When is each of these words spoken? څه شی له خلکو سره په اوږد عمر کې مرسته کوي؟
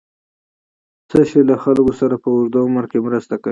څه 1.09 1.19
شی 1.29 1.41
له 1.49 1.55
خلکو 1.63 1.93
سره 2.01 2.15
په 2.23 2.27
اوږد 2.33 2.53
عمر 2.63 2.85
کې 2.91 2.99
مرسته 3.07 3.35
کوي؟ 3.43 3.49